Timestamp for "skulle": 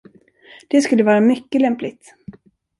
0.81-1.03